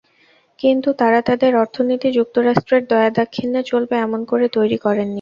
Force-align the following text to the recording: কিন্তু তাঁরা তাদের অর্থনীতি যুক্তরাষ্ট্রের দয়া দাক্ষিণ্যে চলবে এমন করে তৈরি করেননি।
কিন্তু 0.59 0.89
তাঁরা 0.99 1.19
তাদের 1.27 1.51
অর্থনীতি 1.55 2.09
যুক্তরাষ্ট্রের 2.17 2.83
দয়া 2.89 3.09
দাক্ষিণ্যে 3.17 3.61
চলবে 3.63 3.95
এমন 3.97 4.21
করে 4.25 4.45
তৈরি 4.57 4.77
করেননি। 4.77 5.09